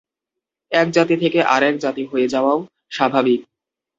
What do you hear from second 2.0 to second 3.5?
হয়ে যাওয়াও স্বাভাবিক।